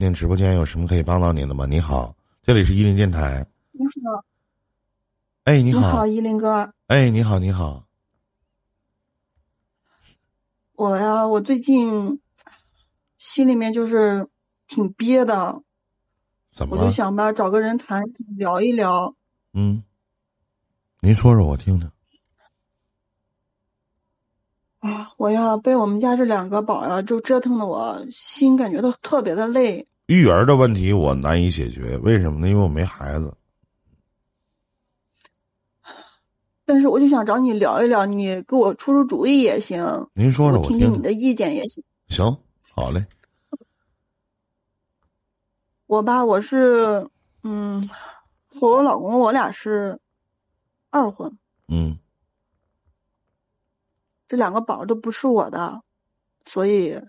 [0.00, 1.66] 您直播间有什么可以帮到您的吗？
[1.66, 3.46] 你好，这里是伊林电台。
[3.72, 4.24] 你好，
[5.44, 7.84] 哎，你好你好，一林哥，哎，你好，你好，
[10.72, 12.18] 我呀，我最近
[13.18, 14.26] 心里面就是
[14.66, 15.60] 挺憋的，
[16.54, 16.90] 怎么了我就？
[16.90, 18.02] 想吧，找个人谈
[18.38, 19.14] 聊一聊。
[19.52, 19.84] 嗯，
[21.00, 21.90] 您说说我听听。
[24.78, 29.86] 啊，我呀被我们家这两个宝呀，就折腾的我心感觉到特别的累。
[30.18, 32.48] 育儿的问题我难以解决，为什么呢？
[32.48, 33.36] 因为我没孩子。
[36.64, 41.82] 但是我就想找你聊一聊，你给我出出主意也行，您说说我听听听你的意见也行。
[42.08, 42.36] 行，
[42.74, 43.06] 好嘞。
[45.86, 47.08] 我吧，我是，
[47.42, 47.88] 嗯，
[48.46, 50.00] 和我老公我俩是
[50.90, 51.98] 二婚，嗯
[54.28, 55.82] 这两个宝都不是我的，
[56.44, 57.00] 所以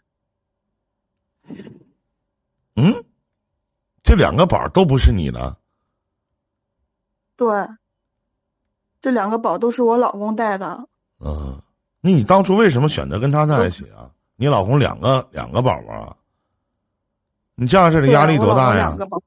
[2.81, 3.05] 嗯，
[4.03, 5.57] 这两个宝都不是你的。
[7.35, 7.47] 对，
[8.99, 10.87] 这两个宝都是我老公带的。
[11.19, 11.61] 嗯，
[12.01, 14.11] 那你当初为什么选择跟他在一起啊？
[14.35, 16.17] 你老公两个两个宝宝啊？
[17.53, 18.97] 你这样式的压力多大呀两？
[18.97, 19.21] 个宝。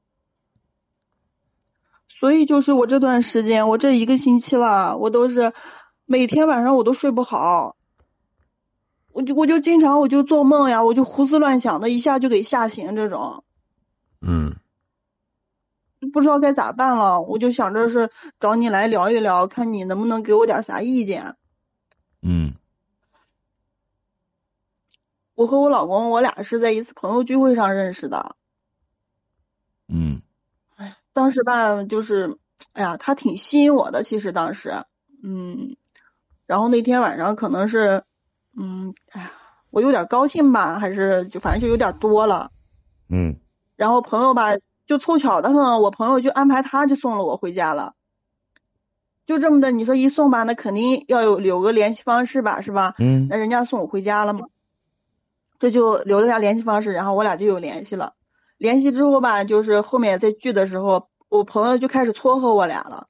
[2.07, 5.53] 所以就是我这段时间，我这一个星期了，我都是
[6.05, 7.77] 每天晚上我都睡不好，
[9.15, 13.45] 我就我就经常我就做梦呀，我就胡思乱想的，一下就给吓醒这种，
[14.21, 14.53] 嗯
[16.11, 17.21] 不知道该咋办了。
[17.21, 21.35] 我就想着是找你来聊一聊，看你能不能给我点啥意见。
[22.21, 22.53] 嗯
[25.35, 28.35] 我和我老公，我俩是在一次朋友聚会上认识的。
[29.87, 30.21] 嗯
[30.75, 32.37] 哎当时吧，就是，
[32.73, 34.03] 哎呀，他挺吸引我的。
[34.03, 34.73] 其实当时，
[35.23, 35.77] 嗯，
[36.45, 38.03] 然后那天晚上可能是，
[38.57, 39.31] 嗯，哎呀，
[39.71, 42.51] 我有点高兴吧，还是就反正就有点多了。
[43.09, 43.35] 嗯
[43.75, 44.53] 然后朋友吧，
[44.85, 47.93] 就凑巧的很，我朋友就安排他就送了我回家了。
[49.25, 52.95] 就这么的，你说一送吧，那肯定要有留个联系方式吧，是吧？
[52.99, 54.47] 嗯那人家送我回家了嘛，
[55.59, 58.13] 这就留了下联系方式，然后我俩就有联系了。
[58.57, 63.07] 联系之后吧，就是后面在聚的时候，我朋友就开始撮合我俩了，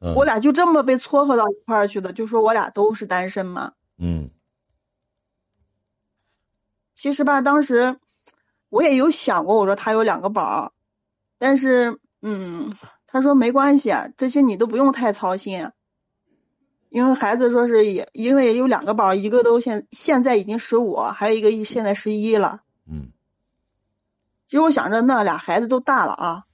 [0.00, 3.72] 嗯，我俩就这么被撮合到一块儿去的，就说我俩都是单身嘛。
[3.98, 4.30] 嗯。
[6.94, 7.96] 其实吧，当时
[8.70, 10.72] 我也有想过，我说他有两个宝，
[11.38, 12.72] 但是嗯，
[13.06, 15.70] 他说没关系，啊，这些你都不用太操心，
[16.88, 22.62] 因为孩子说是也因为有两个宝，一个都现现在已经十五，还有一个现在十一了。
[22.90, 23.12] 嗯。
[24.48, 26.44] 其实我想着那俩孩子都大了啊，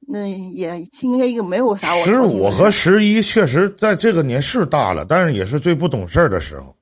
[0.00, 6.74] 那也应该一个没有啥我十五和十一确实在这个年是大了，但是也是最不懂事儿的时候。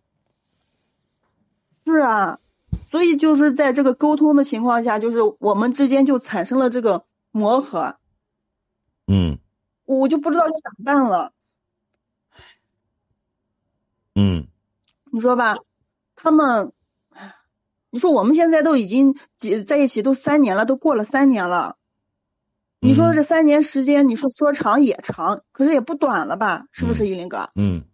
[1.90, 2.38] 是啊，
[2.90, 7.96] 所以就是在这个沟通的情况下，就是我们之间就产生了这个磨合，
[9.06, 9.38] 嗯
[9.84, 11.32] 我就不知道该咋办了。
[14.14, 14.46] 嗯
[15.10, 15.56] 你说吧，
[16.14, 16.72] 他们，
[17.90, 21.76] 你说我们现在都已经几在一起都三年了，都过了三年了。
[22.80, 26.66] 你说嗯这三年时间，你说说长也长，可是也不短了吧？
[26.72, 27.50] 是不是，依林哥？
[27.54, 27.84] 嗯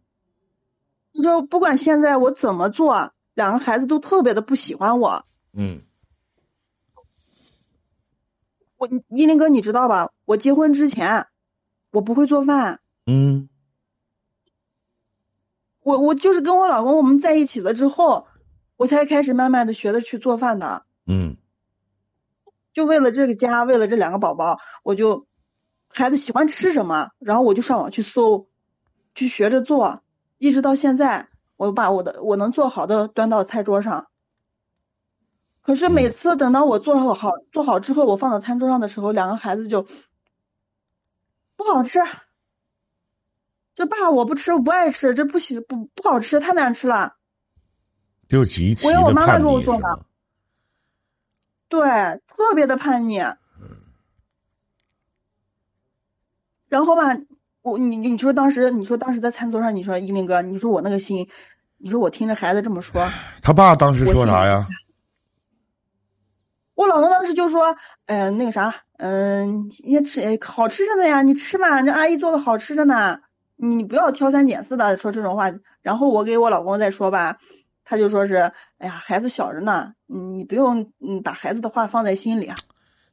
[1.13, 5.27] 你说不管现在我怎么做，两个孩子都特别的不喜欢我。
[5.53, 5.83] 嗯
[8.79, 10.11] 我依林哥，你知道吧？
[10.25, 11.27] 我结婚之前，
[11.93, 13.49] 我不会做饭，嗯
[15.81, 18.27] 我我就是跟我老公我们在一起了之后，
[18.77, 20.87] 我才开始慢慢的学着去做饭的。
[21.07, 21.37] 嗯
[22.73, 25.27] 就为了这个家，为了这两个宝宝，我就
[25.89, 28.49] 孩子喜欢吃什么，然后我就上网去搜，
[29.15, 30.03] 去学着做，
[30.39, 34.09] 一直到现在，我把我的我能做好的端到菜桌上。
[35.63, 39.87] 可是每次等到我做好好做好之后，我放到餐桌上的时候，两个孩子就
[41.57, 41.99] 不好吃，
[43.75, 47.17] 就爸我不吃，我不爱吃，这不行不不好吃，太难吃了。
[48.29, 50.07] 就极其我要我妈妈给我做的？
[51.69, 51.81] 对，
[52.29, 53.17] 特别的叛逆。
[56.69, 57.17] 然后吧，
[57.67, 61.29] 我你你说当时你说当时在餐桌上，你说一林哥，你说我那个心，
[61.79, 63.11] 你说我听着孩子这么说，
[63.43, 64.69] 他爸当时说啥呀？
[66.77, 67.77] 我老公当时就说，
[68.07, 73.19] 嗯、那个啥，嗯、也吃哎好吃着呢呀，你吃嘛，这阿姨做的好吃着呢，
[73.57, 75.51] 你不要挑三拣四的说这种话。
[75.83, 77.39] 然后我给我老公再说吧，
[77.83, 82.57] 他就说是，哎呀，孩子小着呢，嗯你不用嗯把孩子的话放在心里啊。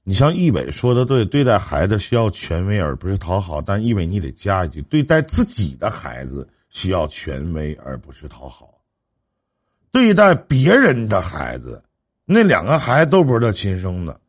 [0.05, 8.69] 你像易伟说的对，对待孩子需要权威而不是讨好，但易伟你得加一句，对待自己的孩子需要权威而不是讨好。
[9.91, 11.81] 对待别人的孩子，
[12.25, 14.19] 那两个孩子都不是他亲生的，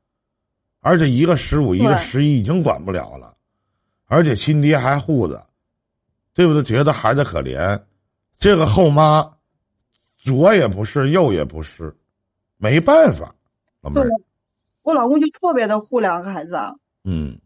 [0.81, 3.35] 而且一个十五，一个对十一，已经管不了了，
[4.07, 5.45] 而且亲爹还护着，
[6.35, 6.63] 对不对？
[6.63, 7.83] 觉得孩子可怜，
[8.39, 9.29] 这个后妈
[10.19, 11.93] 左也不是，右也不是，
[12.59, 13.35] 没办法，
[13.81, 14.09] 老妹儿，，
[14.85, 16.57] 我老公就特别的护两个孩子，
[17.05, 17.41] 嗯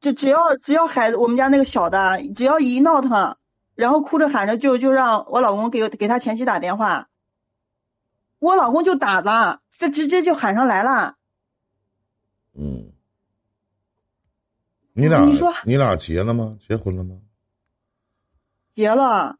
[0.00, 3.36] 就只要只要孩子，我们家那个小的，只要一闹腾，
[3.74, 7.08] 然后哭着喊着就就让我老公给给他前妻打电话，
[8.40, 11.16] 我老公就打了，这直接就喊上来了。
[12.52, 12.92] 嗯，
[14.92, 16.58] 你俩你说你俩结了吗？
[16.60, 17.20] 结婚了吗？
[18.74, 19.38] 结了，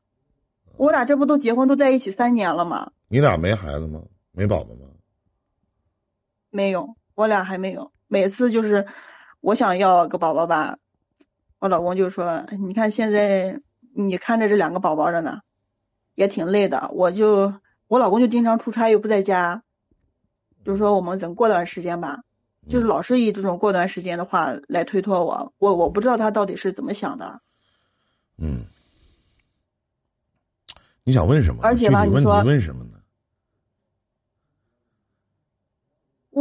[0.77, 2.93] 我俩这不都结婚都在一起三年了吗？
[3.09, 4.03] 你俩没孩子吗？
[4.31, 4.87] 没宝宝吗？
[6.51, 7.93] 没有，我俩还没有。
[8.09, 8.87] 每次就是
[9.41, 10.79] 我想要个宝宝吧，
[11.59, 13.61] 我老公就说：“你看现在
[13.95, 15.41] 你看着这两个宝宝着呢，
[16.15, 17.55] 也挺累的。”我就
[17.89, 19.63] 我老公就经常出差又不在家，
[20.65, 22.23] 就是说我们等过段时间吧，
[22.69, 27.41] 就是老是以这种过段时间的话来推脱我，我我不知道他到底是怎么想的。
[28.39, 28.65] 嗯，
[31.05, 31.61] 你想问什么？
[31.63, 32.94] 而且吧你说问什么呢？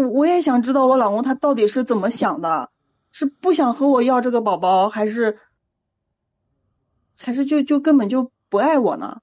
[0.06, 2.70] 我也想知道我老公他到底是怎么想的，
[3.12, 5.40] 是不想和我要这个宝宝，还是
[7.18, 9.22] 还是就就根本就不爱我呢？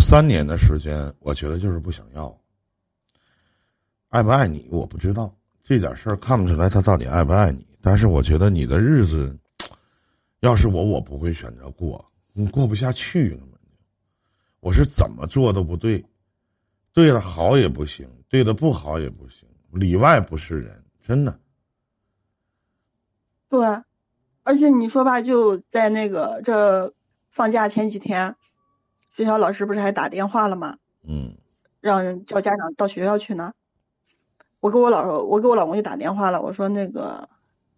[0.00, 2.36] 三年的时间，我觉得就是不想要。
[4.08, 5.34] 爱不爱你，我不知道
[5.64, 7.66] 这点事儿看不出来他到底爱不爱你。
[7.80, 9.36] 但是我觉得你的日子，
[10.40, 13.42] 要是我，我不会选择过，你过不下去了。
[14.60, 16.04] 我是怎么做都不对，
[16.92, 21.40] 对了好也不行，对的不好也不行，里外不是人，真的。
[23.48, 23.66] 对，
[24.44, 26.94] 而且你说吧，就在那个这
[27.30, 28.36] 放假前几天，
[29.10, 30.78] 学校老师不是还打电话了吗？
[31.04, 31.36] 嗯
[31.80, 33.52] 让叫家长到学校去呢。
[34.60, 37.28] 我给我老我给我老公就打电话了，我说那个，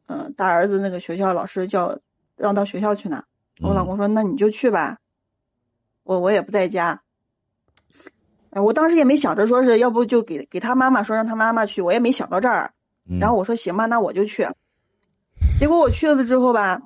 [0.06, 1.98] 嗯、大儿子那个学校老师叫
[2.36, 3.24] 让到学校去呢。
[3.60, 4.98] 我老公说那你就去吧，
[6.02, 7.03] 我我也不在家。
[8.54, 12.72] 哎，我当时也没想着说是要不就给给他妈妈说让他妈妈去，我也没想到这儿。
[13.10, 14.46] 嗯，然后我说行吧，那我就去。
[15.58, 16.82] 结果我去了之后吧，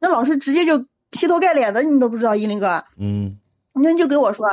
[0.00, 3.38] 那老师直接就劈头盖脸的，你都不知道，依林哥，嗯
[3.74, 4.44] 那就给我说，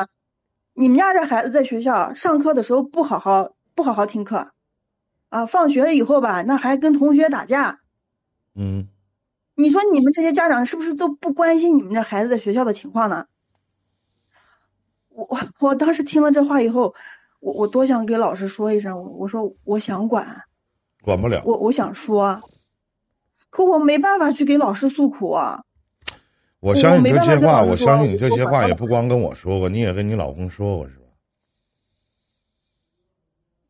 [0.75, 4.51] 你们家这孩子在学校上课的时候不好好不好好听课，
[5.29, 7.79] 啊，放学了以后吧，那还跟同学打架。
[8.53, 8.87] 嗯
[9.55, 13.25] 你说你们这些家长是不是都不关心你们这孩子在学校的情况呢？
[15.15, 15.39] 我我
[15.69, 16.93] 我当时听了这话以后，
[17.39, 20.43] 我我多想给老师说一声，我我说我想管，
[21.01, 21.41] 管不了。
[21.45, 22.41] 我我想说，
[23.49, 25.63] 可我没办法去给老师诉苦啊。
[26.59, 31.05] 我相信你这些话，我相信你这些话也不光跟我说过，你也跟你老公说过是吧？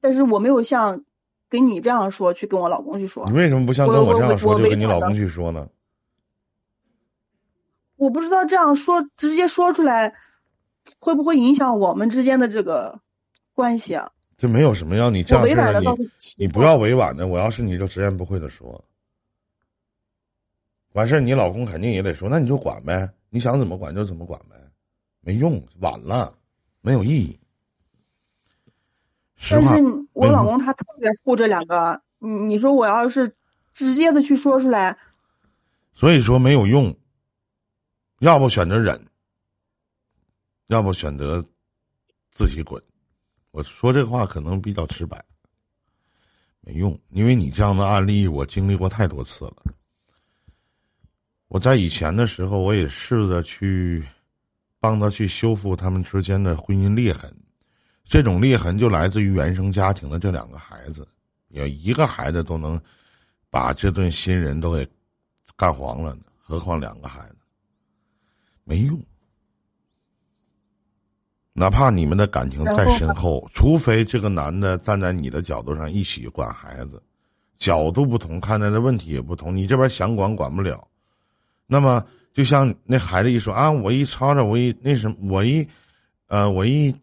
[0.02, 1.04] 但是我没有像
[1.50, 3.34] 跟你这样说，去跟我老公去说你。
[3.34, 5.68] 为什么不像跟我这样说，就跟你老公去说呢？
[7.98, 10.14] 我不知道这样说直接说出来，
[11.00, 13.00] 会不会影响我们之间的这个
[13.54, 14.12] 关系啊？
[14.38, 15.88] 这没有什么要你这样式的，你
[16.40, 18.84] 你不要委婉的，我要是你就直言不讳的说。
[20.92, 24.56] 完事儿，你老公肯定也得说，那你就管呗，你想怎么管就怎么管呗，
[25.22, 26.34] 没用，晚了，
[26.82, 27.40] 没有意义。
[29.50, 29.84] 但是，
[30.14, 33.36] 我老公他特别护这两个，你你说我要是
[33.74, 34.98] 直接的去说出来，
[35.94, 36.96] 所以说没有用，
[38.20, 39.08] 要不选择忍，
[40.68, 41.46] 要不选择
[42.32, 42.82] 自己滚。
[43.52, 45.24] 我说这话可能比较直白，
[46.60, 49.64] 没用，因为你这样的案例我经历过太多次了。
[51.48, 54.04] 我在以前的时候，我也试着去
[54.80, 57.34] 帮他去修复他们之间的婚姻裂痕，
[58.04, 61.08] 这种裂痕就来自于原生家庭的这两个孩子，
[61.50, 62.82] 有一个孩子都能
[63.50, 64.86] 把这对新人都给
[65.56, 67.38] 干黄了呢，何况两个孩子，
[68.66, 69.02] 没用。
[71.58, 77.02] 哪怕你们的感情再深厚， 除非这个男的站在你的角度上一起管孩子，
[77.56, 80.86] 角度不同，看待的问题也不同，你这边想管管不了。
[81.66, 85.66] 那么，就像那孩子一说啊，我一吵吵，我一那什么，我一，
[86.28, 86.94] 呃，我一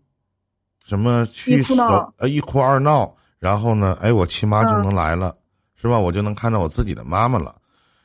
[0.84, 1.64] 什么去
[2.18, 5.34] 呃一哭二闹，然后呢，哎，我亲妈就嗯能来了，
[5.80, 5.98] 是吧？
[5.98, 7.56] 我就能看到我自己的妈妈了。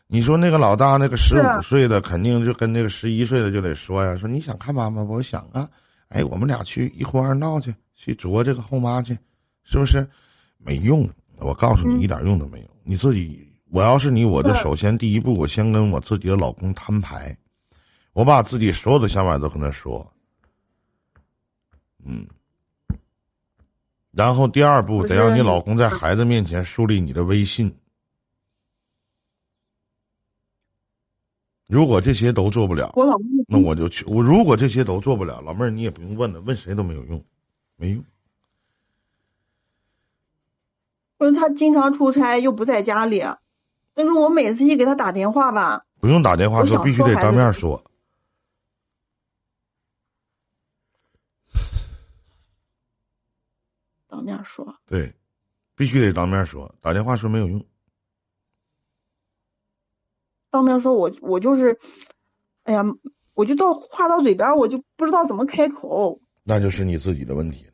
[0.08, 5.16] 你说那个老大那个十五岁的，肯定就跟那个十一岁的就得说呀，说你想看妈妈不？
[5.16, 5.68] 我想啊，
[6.10, 9.18] 哎，我们俩去一哭二闹去，去啄这个后妈去，
[9.64, 10.08] 是不是？
[10.58, 11.10] 没用，
[11.40, 12.68] 我告诉你，嗯一点用都没有。
[12.84, 17.38] 你自己，我要是你，我就首先第一步，我先跟我自己的老公摊牌，
[18.14, 20.12] 我把自己所有的想法都跟他说，
[22.04, 22.26] 嗯。
[24.12, 27.72] 然后第二步，得让你老公在孩子面前树立你的威信，
[31.68, 34.06] 如果这些都做不了，我老公那我就去。
[34.06, 37.24] 我如果这些都做不了，老妹儿你也不用问了，问谁都没有用，
[37.76, 38.04] 没用。
[41.18, 43.22] 不是他经常出差又不在家里，
[43.94, 47.84] 但是我每次一给他打电话吧，不用打电话说，必须得当面说。
[54.08, 55.14] 当面说，对，
[55.76, 57.66] 必须得当面说，打电话说没有用。
[60.58, 61.78] 当面说我我就是，
[62.64, 62.82] 哎呀，
[63.36, 66.20] 我就到话到嘴边儿，我就不知道怎么开口。
[66.44, 67.74] 那就是你自己的问题了。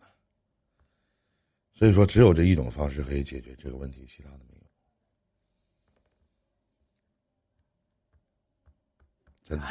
[1.74, 4.64] 所以说，只有这一种方式可以解决这个问题，其他的没有。
[9.46, 9.66] 真的，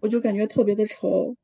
[0.00, 1.36] 我就感觉特别的愁。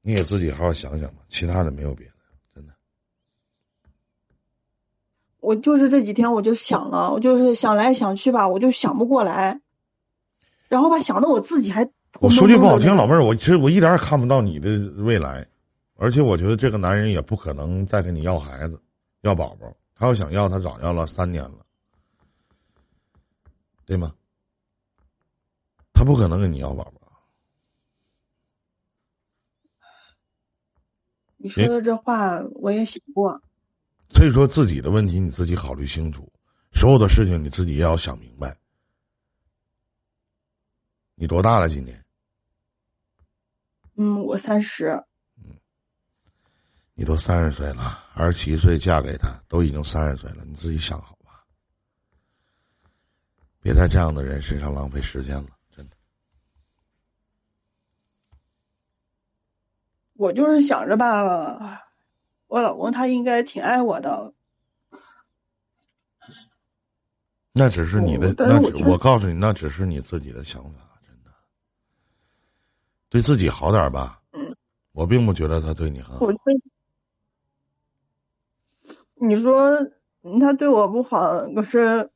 [0.00, 2.14] 你也自己好好想想吧，其他的没有别的。
[5.42, 9.60] 我就是这几天我就想了，我就是想来想去吧，我就想不过来，
[10.68, 15.44] 然后吧想的我自己还我说句不好听，老妹儿，我其实我一点也看不到你的未来，
[15.96, 18.80] 而且我觉得这个男人也不可能再跟你要孩子、
[19.22, 19.66] 要宝宝。
[19.94, 21.58] 他要想要，他早要了三年了，
[23.84, 24.12] 对吗？
[25.92, 26.92] 他不可能跟你要宝宝。
[31.36, 33.42] 你说的这话我也想过，
[34.14, 36.30] 所以说自己的问题你自己考虑清楚，
[36.72, 38.56] 所有的事情你自己也要想明白。
[41.14, 41.68] 你多大了？
[41.68, 42.04] 今年
[43.94, 44.88] 嗯，我三十，
[45.36, 45.56] 嗯
[46.94, 51.44] 你都三十岁了，二十七岁嫁给他，都已经三十岁了，你自己想好吧，
[53.60, 55.96] 别在这样的人身上浪费时间了，真的。
[60.14, 61.82] 我就是想着吧，
[62.52, 64.34] 我老公他应该挺爱我的，
[67.54, 71.30] 那只是你的那只我我告诉你，那只是你自己的想法，真的。
[73.08, 74.20] 对自己好点吧。
[74.32, 74.54] 嗯。
[74.92, 76.26] 我并不觉得他对你很好
[79.14, 79.70] 你说
[80.20, 82.10] 嗯他对我不好，可是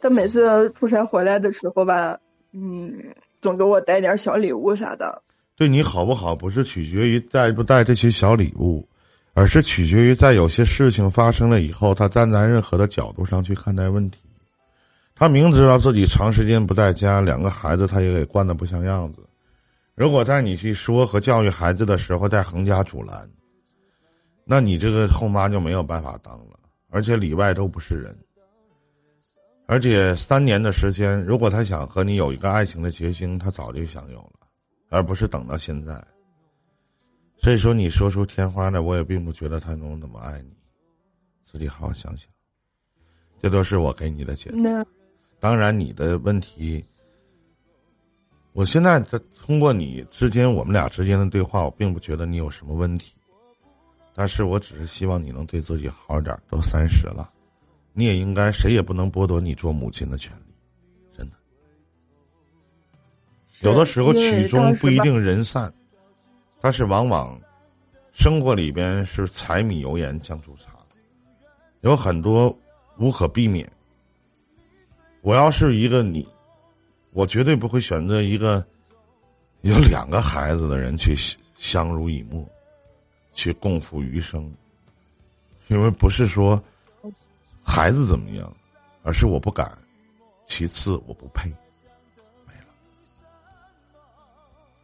[0.00, 2.18] 他每次出差回来的时候吧，
[2.50, 5.22] 嗯，总给我带点小礼物啥的。
[5.54, 8.88] 对你好不好，不是取决于带不带这些小礼物，
[9.34, 14.20] 而是取决于在有些事情发生了以后，他站在任何的角度上去看待问题。
[15.14, 19.26] 他明知道自己长时间不在家，两个孩子他也给惯得不像样子。
[19.94, 23.28] 如果在你去说和教育孩子的时候再横加阻拦，
[24.44, 26.58] 那你这个后妈就没有办法当了，
[26.90, 28.16] 而且里外都不是人。
[29.66, 34.46] 而且三年的时间，如果他想和你有一个爱情的结晶，他早就想有了。
[34.90, 36.02] 而不是等到现在。
[37.42, 40.52] 所以说，你说出天花来，我也并不觉得他能那么爱你，
[41.44, 42.28] 自己好好想想。
[43.40, 44.86] 这都是我给你的解答。
[45.40, 46.84] 当然，你的问题，
[48.52, 53.12] 我现在在通过你之间我们俩之间的对话，我并不觉得你有什么问题，
[54.14, 56.40] 但是我只是希望你能对自己好点儿。
[56.48, 57.28] 都三十了，
[57.92, 60.54] 你也应该，谁也不能剥夺你做母亲的权利，
[61.16, 61.36] 真的。
[63.62, 65.74] 有的时候曲终不一定人散，
[66.62, 67.38] 但是往往
[68.12, 70.78] 生活里边是柴米油盐酱醋茶，
[71.80, 72.56] 有很多
[72.98, 73.70] 无可避免。
[75.22, 76.26] 我要是一个你，
[77.10, 78.64] 我绝对不会选择一个
[79.62, 81.16] 有两个孩子的人去
[81.56, 82.48] 相濡以沫，
[83.32, 84.52] 去共赴余生，
[85.66, 86.62] 因为不是说
[87.62, 88.52] 孩子怎么样，
[89.02, 89.76] 而是我不敢，
[90.44, 91.48] 其次我不配。
[92.46, 92.66] 没了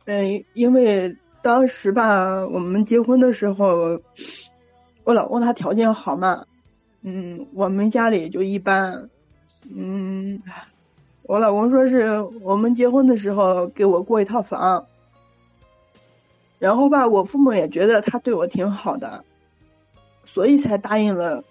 [0.07, 1.15] 嗯，因为
[1.49, 3.99] 当时吧，我们结婚的时候，
[5.05, 6.45] 我老公他条件好嘛，
[7.01, 9.09] 嗯，我们家里就一般，
[9.75, 10.39] 嗯，
[11.23, 14.87] 我老公说是我们结婚的时候给我过一套房，
[16.59, 19.25] 然后吧，我父母也觉得他对我挺好的，
[20.27, 21.43] 所以才答应了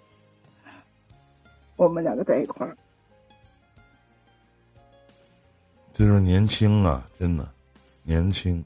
[1.74, 2.78] 我们两个在一块儿。
[5.90, 7.48] 就是年轻啊，真的。
[8.04, 8.64] 年轻，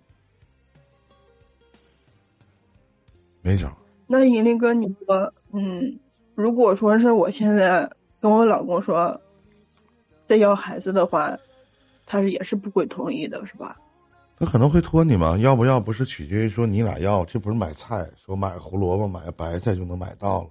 [3.52, 3.70] 没招。
[4.06, 5.98] 那尹林哥，你说，嗯，
[6.34, 9.20] 如果说是我现在跟我老公说
[10.26, 11.38] 再要孩子的话，
[12.06, 13.78] 他是也是不会同意的，是吧？
[14.38, 15.36] 他可能会拖你嘛？
[15.36, 20.50] 要不要不是取决于说你俩要，这不是买菜，说买胡萝卜、买个白菜就能买到了。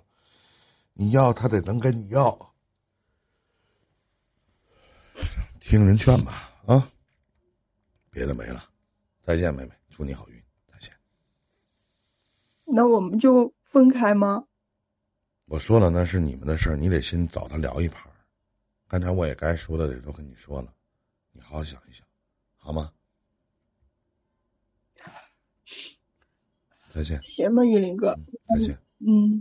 [0.94, 2.38] 你要他得能跟你要，
[5.60, 6.88] 听人劝吧，啊，
[8.12, 8.64] 别的没了。
[9.22, 10.41] 再见，妹妹，祝你好运。
[12.74, 14.46] 那我们就分开吗？
[15.46, 18.12] 我说了，那是你们的事儿，你得先找他聊一盘，
[18.88, 20.74] 刚才我也该说的也都跟你说了，
[21.32, 22.06] 你好好想一想，
[22.58, 22.92] 好吗？
[26.94, 28.78] 再见，行吧，依林哥，再见。
[29.00, 29.40] 嗯。